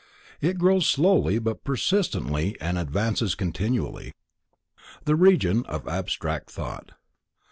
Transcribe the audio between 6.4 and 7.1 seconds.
Thought.